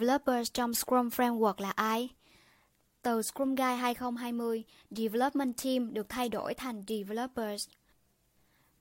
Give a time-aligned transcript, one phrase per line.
[0.00, 2.08] developers trong Scrum Framework là ai?
[3.02, 7.68] Từ Scrum Guide 2020, Development Team được thay đổi thành Developers.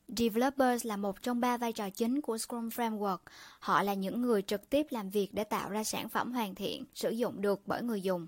[0.07, 3.17] Developers là một trong ba vai trò chính của Scrum Framework.
[3.59, 6.85] Họ là những người trực tiếp làm việc để tạo ra sản phẩm hoàn thiện,
[6.93, 8.27] sử dụng được bởi người dùng.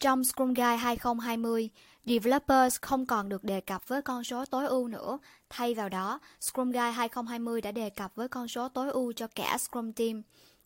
[0.00, 1.70] Trong Scrum Guide 2020,
[2.04, 5.18] Developers không còn được đề cập với con số tối ưu nữa.
[5.50, 9.26] Thay vào đó, Scrum Guide 2020 đã đề cập với con số tối ưu cho
[9.26, 10.22] cả Scrum Team,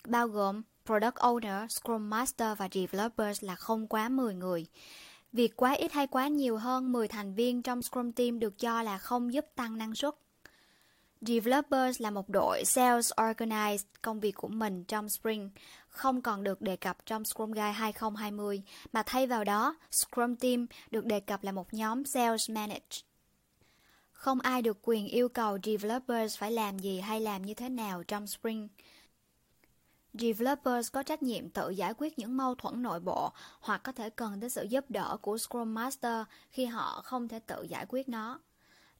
[0.06, 4.66] bao gồm Product Owner, Scrum Master và Developers là không quá 10 người.
[5.32, 8.82] Việc quá ít hay quá nhiều hơn 10 thành viên trong Scrum Team được cho
[8.82, 10.14] là không giúp tăng năng suất.
[11.20, 15.50] Developers là một đội sales organize công việc của mình trong Spring,
[15.88, 20.66] không còn được đề cập trong Scrum Guide 2020, mà thay vào đó, Scrum Team
[20.90, 23.02] được đề cập là một nhóm sales manage.
[24.12, 28.02] Không ai được quyền yêu cầu developers phải làm gì hay làm như thế nào
[28.02, 28.68] trong Spring.
[30.18, 34.10] Developers có trách nhiệm tự giải quyết những mâu thuẫn nội bộ hoặc có thể
[34.10, 38.08] cần đến sự giúp đỡ của Scrum Master khi họ không thể tự giải quyết
[38.08, 38.40] nó.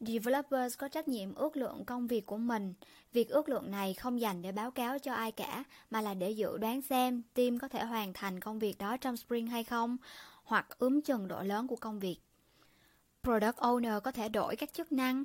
[0.01, 2.75] Developers có trách nhiệm ước lượng công việc của mình.
[3.13, 6.31] Việc ước lượng này không dành để báo cáo cho ai cả, mà là để
[6.31, 9.97] dự đoán xem team có thể hoàn thành công việc đó trong Spring hay không,
[10.45, 12.19] hoặc ướm chừng độ lớn của công việc.
[13.23, 15.25] Product Owner có thể đổi các chức năng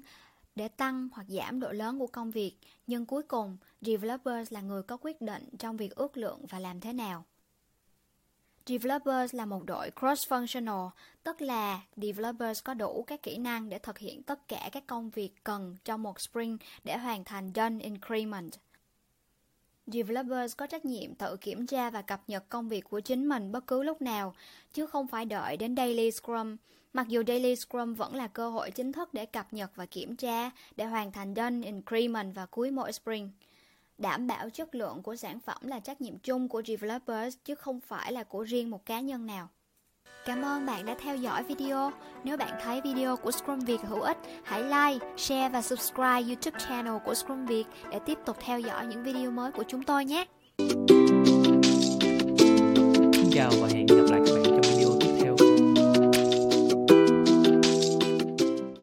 [0.56, 2.56] để tăng hoặc giảm độ lớn của công việc,
[2.88, 6.80] nhưng cuối cùng, Developers là người có quyết định trong việc ước lượng và làm
[6.80, 7.26] thế nào.
[8.66, 10.90] Developers là một đội cross-functional,
[11.24, 15.10] tức là developers có đủ các kỹ năng để thực hiện tất cả các công
[15.10, 18.52] việc cần trong một sprint để hoàn thành done increment.
[19.94, 23.52] Developers có trách nhiệm tự kiểm tra và cập nhật công việc của chính mình
[23.52, 24.34] bất cứ lúc nào,
[24.74, 26.58] chứ không phải đợi đến Daily Scrum.
[26.94, 30.16] Mặc dù Daily Scrum vẫn là cơ hội chính thức để cập nhật và kiểm
[30.16, 33.30] tra, để hoàn thành done increment vào cuối mỗi sprint.
[33.98, 37.80] Đảm bảo chất lượng của sản phẩm là trách nhiệm chung của developers chứ không
[37.80, 39.50] phải là của riêng một cá nhân nào.
[40.26, 41.92] Cảm ơn bạn đã theo dõi video.
[42.24, 46.60] Nếu bạn thấy video của Scrum Việt hữu ích, hãy like, share và subscribe YouTube
[46.68, 50.06] channel của Scrum Việt để tiếp tục theo dõi những video mới của chúng tôi
[50.06, 50.26] nhé.
[53.14, 54.21] Xin chào và hẹn gặp lại.